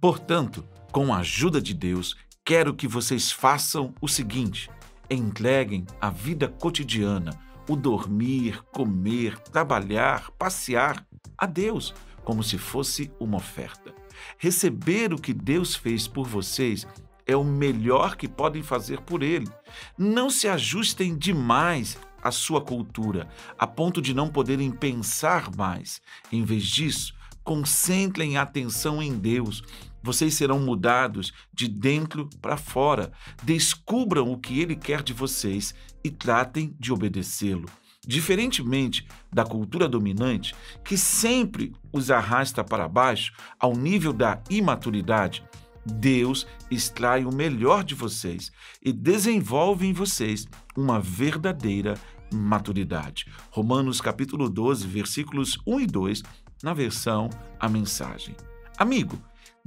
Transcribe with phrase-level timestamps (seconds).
[0.00, 4.70] Portanto, com a ajuda de Deus, quero que vocês façam o seguinte:
[5.10, 11.04] entreguem a vida cotidiana, o dormir, comer, trabalhar, passear,
[11.36, 13.94] a Deus, como se fosse uma oferta.
[14.36, 16.86] Receber o que Deus fez por vocês
[17.26, 19.48] é o melhor que podem fazer por Ele.
[19.96, 23.28] Não se ajustem demais à sua cultura,
[23.58, 26.00] a ponto de não poderem pensar mais.
[26.32, 29.62] Em vez disso, concentrem a atenção em Deus.
[30.02, 33.12] Vocês serão mudados de dentro para fora.
[33.42, 37.68] Descubram o que Ele quer de vocês e tratem de obedecê-lo.
[38.06, 45.44] Diferentemente da cultura dominante, que sempre os arrasta para baixo ao nível da imaturidade,
[45.84, 48.52] Deus extrai o melhor de vocês
[48.82, 50.46] e desenvolve em vocês
[50.76, 51.94] uma verdadeira
[52.32, 53.26] maturidade.
[53.50, 56.22] Romanos capítulo 12, versículos 1 e 2,
[56.62, 58.34] na versão A Mensagem.
[58.76, 59.20] Amigo,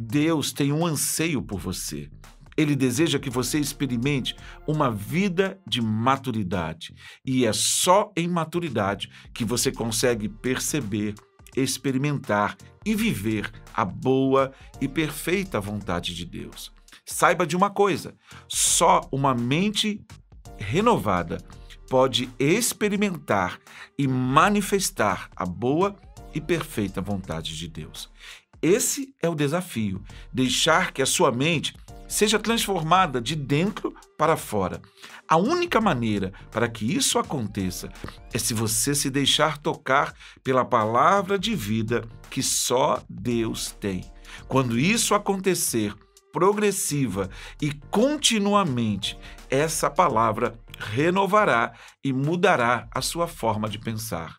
[0.00, 2.10] Deus tem um anseio por você.
[2.56, 4.34] Ele deseja que você experimente
[4.66, 6.94] uma vida de maturidade.
[7.24, 11.14] E é só em maturidade que você consegue perceber,
[11.54, 16.72] experimentar e viver a boa e perfeita vontade de Deus.
[17.04, 18.14] Saiba de uma coisa:
[18.48, 20.00] só uma mente
[20.56, 21.38] renovada
[21.88, 23.60] pode experimentar
[23.98, 25.94] e manifestar a boa
[26.34, 28.10] e perfeita vontade de Deus.
[28.60, 31.74] Esse é o desafio: deixar que a sua mente
[32.08, 34.80] seja transformada de dentro para fora.
[35.28, 37.88] A única maneira para que isso aconteça
[38.32, 44.04] é se você se deixar tocar pela palavra de vida que só Deus tem.
[44.46, 45.94] Quando isso acontecer,
[46.32, 49.18] progressiva e continuamente,
[49.50, 51.72] essa palavra renovará
[52.04, 54.36] e mudará a sua forma de pensar.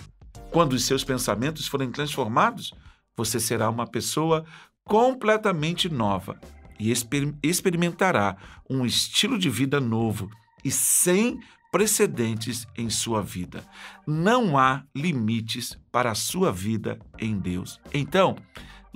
[0.52, 2.74] Quando os seus pensamentos forem transformados,
[3.18, 4.46] você será uma pessoa
[4.84, 6.40] completamente nova
[6.80, 8.38] e exper experimentará
[8.70, 10.30] um estilo de vida novo
[10.64, 11.40] e sem
[11.72, 13.68] precedentes em sua vida.
[14.06, 17.80] Não há limites para a sua vida em Deus.
[17.94, 18.38] Então,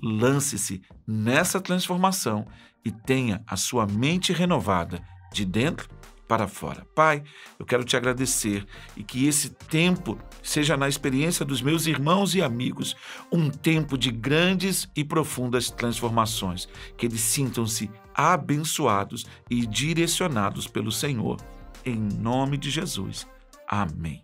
[0.01, 2.47] lance-se nessa transformação
[2.85, 5.89] e tenha a sua mente renovada de dentro
[6.31, 6.87] para fora.
[6.95, 7.23] Pai,
[7.59, 8.65] eu quero te agradecer
[8.95, 12.95] e que esse tempo seja na experiência dos meus irmãos e amigos
[13.29, 21.35] um tempo de grandes e profundas transformações, que eles sintam-se abençoados e direcionados pelo Senhor.
[21.83, 23.27] Em nome de Jesus.
[23.67, 24.21] Amém.